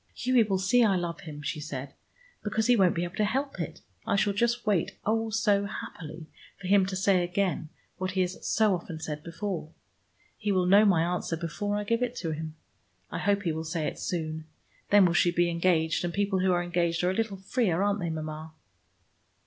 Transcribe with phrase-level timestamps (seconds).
[0.15, 1.93] "Hughie will see I love him," she said,
[2.43, 3.81] "because he won't be able to help it.
[4.03, 6.25] I shall just wait, oh, so happily,
[6.59, 9.69] for him to say again what he has so often said before.
[10.39, 12.55] He will know my answer, before I give it him.
[13.11, 14.45] I hope he will say it soon.
[14.89, 17.99] Then we shall be engaged, and people who are engaged are a little freer, aren't
[17.99, 18.53] they, Mama?"